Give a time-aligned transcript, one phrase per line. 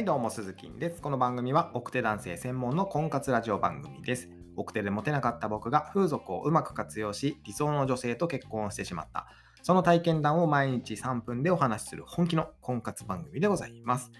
[0.00, 1.02] はいどうも鈴木です。
[1.02, 4.30] この番組は奥手男性専門の婚活ラジオ番組です。
[4.56, 9.26] 奥手でモテなかった僕が風俗をうまく活用し理想の女性と結婚してしまった
[9.62, 14.10] その体験談を毎日3分でお話しする本気の婚活番組でございます。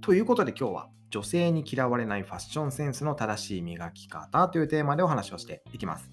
[0.00, 6.10] ということで今日は女性に嫌われないファッションセンスの正しい磨き方というテーマでお話をしていきます。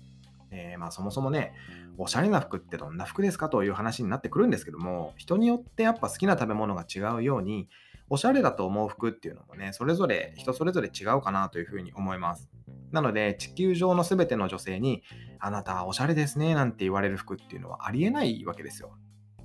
[0.52, 1.56] えーまあそもそもね、
[1.98, 7.68] おしゃれな服ってどんな服ですかという話になってくるんですけども、人によってやっぱ好きな食べ物が違うように、
[8.10, 12.50] おしゃれだと思う服っていうのもね、それぞれ人それぞれ違うかなというふうに思います。
[12.92, 15.04] なので、地球上のすべての女性に、
[15.40, 18.98] あなたおしゃれですねなんて言われる服っていうのはありえないわけですよ。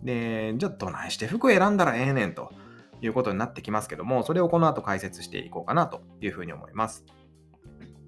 [0.03, 2.53] で、じゃあどないして服選んだらええねんと
[3.03, 7.05] いうことになってきますけども、それをこの後解説していこうかなというふうに思います。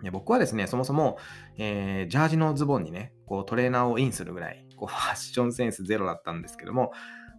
[0.02, 1.18] で僕はですね、そもそも、
[1.58, 6.92] えージャージのズボンにね、こうトレーナーをインするぐらい、こうファッションセンスゼロだったんですけども、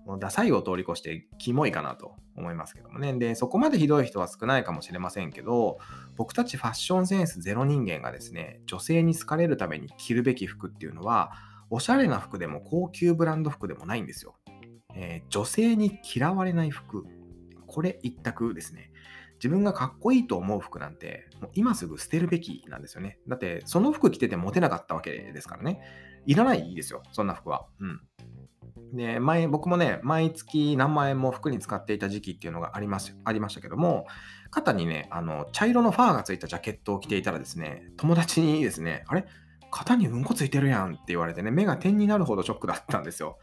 [0.06, 3.14] もうダサいを通り越してキモいかなと思いますけどもね。
[3.14, 5.78] で、そこまでひどい人は少ないかもしれませんけど、
[6.16, 11.32] 僕たちファッションセンスゼロ人間がですね、女性に好かれるために着るべき服っていうのは、
[11.70, 14.36] おしゃれな服でも高級ブランド服でもないんですよ。
[14.96, 17.06] えー女性に嫌われない服。
[17.66, 18.92] これ一択ですね。
[19.36, 23.20] 自分がかっこいいと思う服なんて、もう今すぐ捨てるべきなんですよね。
[23.28, 25.82] だって、その服着ててモテなかったわけですからね。
[26.26, 27.68] いらないですよ、そんな服は。
[27.80, 28.02] うん。
[28.94, 34.06] で、前、僕もね、毎月何万円も服に使っていた時期っていうのがありますありましたけども、
[34.52, 39.26] 肩にね、あの、茶色のファーがついたジャケットを着ていたらですね、友達にですね、あれ？
[39.72, 43.40] 肩にうんこついてるやんって言われてね、目が点になるほどショックだったんですよ。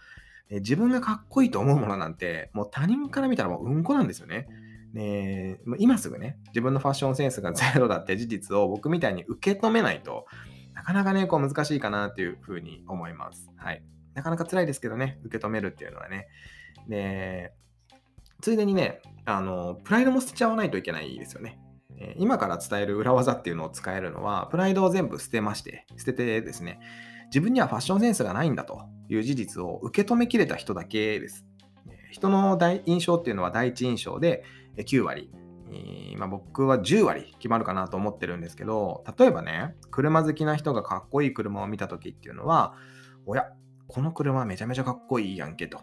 [0.50, 4.46] 自分がかっこいいと思うものなんて、もう他人から見たらもううんこなんですよね。
[4.94, 10.26] でもう今すぐね、自分のファッションセンスがゼロだって事実を僕みたいに受け止めないと
[10.74, 13.50] なかなかね、こう難しいかなっていうふうに思います。
[13.56, 13.82] はい。
[14.20, 16.28] なかなか辛いですけどね、受け止めるっていうのはね。
[16.88, 17.54] で、
[18.42, 21.58] ついでにね、あの、プライドも捨てちゃわないといけないですよね。
[21.96, 26.80] え今から伝える裏技っていうのを使えるのは、プライドを全部捨てまして、捨ててですね、
[27.28, 31.46] 自分にはファッションセンスがないんだという事実を受け止めきれた人だけです。
[32.11, 34.45] 人の印象っていうのは第一印象で
[34.77, 35.30] 9割、
[35.72, 42.74] えま、僕は10割決まるかなと思ってるんですけど、例えばね、車好きな人がかっこいい車を見た時っていうのは、
[43.27, 43.52] おや、
[43.90, 45.80] この車めちゃめちゃかっこいいやんけと。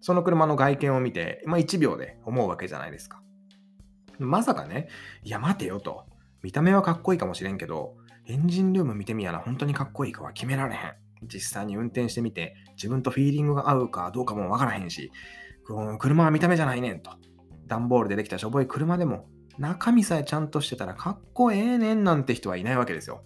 [0.00, 3.22] その車の外見を見て、まあ、1秒で思うわけじゃないですか。
[4.18, 4.88] まさかね、
[5.22, 6.06] いや待てよと。
[6.42, 7.94] 見た目はかっこいいかもしれんけど、
[8.26, 10.94] エンジンルーム見てみやな、本当にかっこいいかは決められへん。
[11.26, 15.12] 実際に運転してみて、自分とフィーリングが合うかどうかもわからへんし、
[15.98, 17.12] 車は見た目じゃないねんと。
[17.66, 23.22] 段ボールでできたしょぼい車でも、中身さえちゃんとしてたらかっこええねんなんて人はいないわけですよ。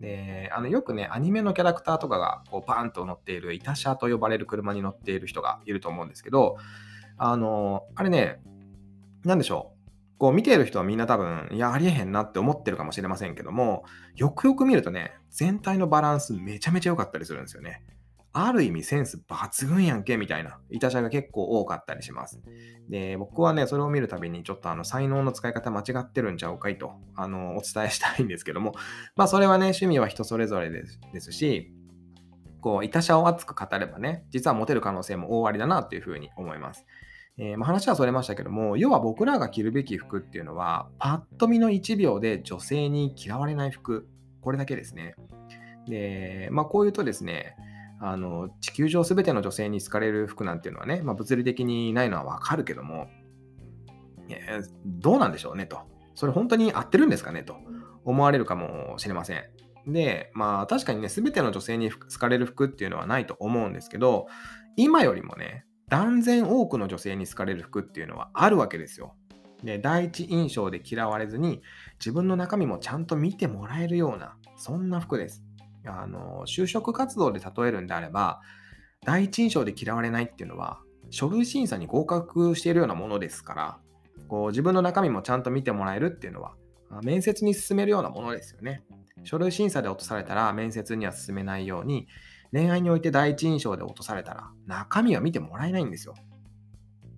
[0.00, 6.56] で、あのよくね、アニメのキャラクターとかがこうバーンと乗っている、イタシャと呼ばれる車に乗っている人がいると思うんですけど、
[7.18, 8.40] あの、あれね、
[9.24, 9.80] 何でしょう。
[10.18, 13.84] こう見ている人はみんな多分、いや、ありえへんなって思ってるかもしれませんけども、
[14.16, 17.82] よくよく見るとね、全体のバランスめちゃめちゃ良かったりするんですよね。
[18.32, 22.40] ある意味センス抜群やんけみたいな、いたしゃが結構多かったりします。
[22.88, 28.74] で、僕はね、それを見るたびにちょっとあの才能の使い方間違ってるんちゃうかいと、あの、お伝えしたいんですけども、
[29.16, 31.72] まあそれはね、趣味は人それぞれですですし、
[32.60, 36.86] こう、いたしゃを熱く語ればね、実はモテる可能性も大ありだなっていうふうに思います。
[37.36, 44.06] えーまあ、話はそれましたけども、要は僕らが着るべき服っていうのは、パッと見の1秒で女性に嫌われない服、
[44.42, 45.14] これだけですね。
[45.88, 47.56] で、まあ、こういうとですね、
[48.00, 53.08] あの地球上すべての女性に好かれる服なんていうのはね、まあ、物理的にないのはわかるけども、
[54.86, 55.80] どうなんでしょうねと。
[56.14, 57.56] それ本当に合ってるんですかねと
[58.04, 59.44] 思われるかもしれません。
[59.86, 64.26] で、まあ確かにね、すべての女性に好かれる服っていうのはないと思うんですけど、
[64.76, 69.14] 今よりもね、断然多くの女性に好かれる服っていうのはあるわけですよ。
[69.62, 71.62] で、第一印象で嫌われずに、
[71.98, 75.44] 自分の中身もちゃんと見てもらえるような、そんな服です。
[75.86, 78.40] あの、就職活動で例えるんであれば、
[79.04, 80.80] 第一印象で嫌われないっていうのは、
[81.10, 83.78] 書類審査に合格しているようなものですから、
[84.28, 86.54] こう自分の中身もちゃんと見てもらえるっていうのは、
[87.02, 88.82] 面接に進めるようなものですよね。
[89.24, 92.06] 書類審査で落とされたら面接には進めないように、
[92.52, 96.14] 恋愛において第一印象で落とされたら中身は見てもらえないんですよ。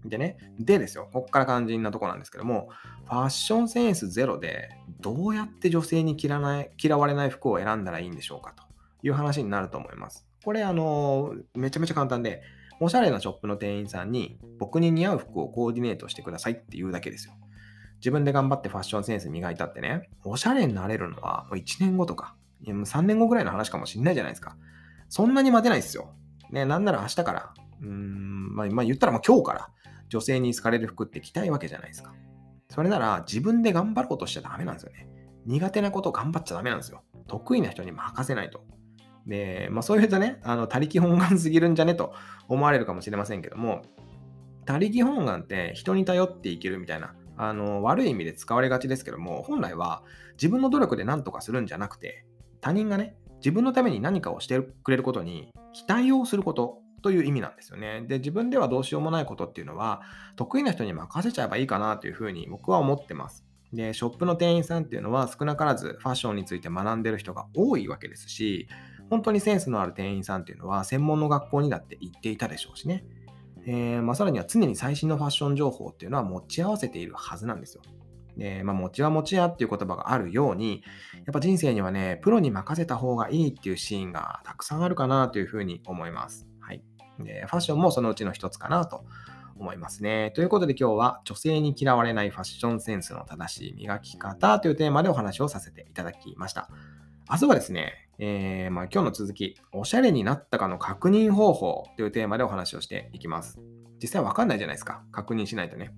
[0.04, 2.68] でね、でですよ、ここから肝心なとこなんですけども、
[3.06, 4.70] ファッションセンスゼロで
[5.00, 8.64] どうやって女性に嫌ない嫌われない服を選んだらいいんでしょうかと
[9.02, 10.26] いう話になると思います。
[10.44, 12.42] これ、あの、めちゃめちゃ簡単で、
[12.80, 17.34] おしゃれなショップの店員さんに僕に似合う服をコーディネートしてくださいって言うだけですよ。
[17.98, 24.56] 自分で頑張ってファッションセンス磨いたってね、おしゃれになれるのはもう1年後とか、いやもう3年後ぐらいの話かもしんないじゃないですか。
[25.08, 26.12] そんなに待てないですよ。
[26.50, 29.68] ね、なんなら明日から、うん、まあ、まあ、言ったらもう今日から
[30.08, 32.12] 女性に好かれる服って着たいわけじゃないですか。
[32.68, 35.08] それなら自分で頑張ろうとしちゃダメなんですよね。
[35.46, 37.02] 苦手なこと頑張っちゃダメなんですよ。
[37.26, 38.64] 得意な人に任せないと。
[39.26, 42.14] で、まあそういうとね、あの、他力本願すぎるんじゃねと
[42.48, 43.82] 思われるかもしれませんけども、
[44.64, 50.02] 他力本願って人に頼っていけるみたいな、あの、悪い意味で使われがちですけども、本来は
[50.34, 52.24] 自分の努力で何とかするんじゃなくて、
[52.60, 58.04] 他人がね、自分のために何かをしてくれることに期待をすることという意味なんですよね。
[58.06, 60.02] で、自分ではどうしようもないことっていうのは、
[60.36, 63.44] 得意な人に任せちゃえばいいかなというふうに僕は思ってます。
[63.72, 68.68] で、ショップの店員さんっていうのは少なからずファッションについて学んでる人が多いわけですし、
[69.10, 73.04] 本当にセンスのある店員さんっていうのは専門の学校にだって行っていたでしょうしね。
[73.64, 77.82] えーまあ、さらには常に最新のファッション情報っていうのは持ち合わせているはずなんですよ。
[78.36, 80.82] で、まあ、持ちは持ちやっていう言葉があるように、
[81.14, 86.48] やっぱ人生にはね、プロに任せた方がいいっていうシーンがたくさんあるかなというふうに思います。
[87.18, 87.26] はい。
[87.26, 89.04] で、ファッションもそのうちの一つかなと
[89.58, 90.32] 思いますね。
[90.34, 96.68] ということで今日は女性に嫌われないファッションセンスの正しい磨き方というテーマでお話をさせていただきました。
[97.30, 103.58] 明日はですね、えー、まあ、今日の続き、おしゃれになったかの確認方法というテーマでお話をしていきます。
[104.02, 105.02] 実際わかんないじゃないですか。
[105.12, 105.94] 確認しないとね。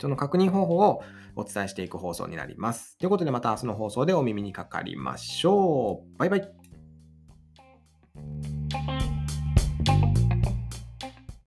[0.00, 1.02] その確認方法を
[1.34, 2.96] お伝えしていく放送になります。
[2.98, 6.18] ということでまた明日の放送でお耳にかかりましょう。
[6.18, 6.57] バイバイ。